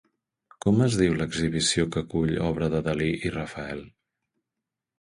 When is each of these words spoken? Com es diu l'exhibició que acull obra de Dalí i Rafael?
Com 0.63 0.79
es 0.85 0.95
diu 1.01 1.13
l'exhibició 1.19 1.85
que 1.97 2.03
acull 2.05 2.33
obra 2.47 2.71
de 2.77 2.81
Dalí 2.89 3.13
i 3.31 3.35
Rafael? 3.39 3.87